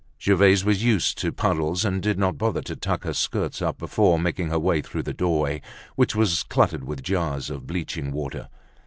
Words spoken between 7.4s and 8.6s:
of bleaching water.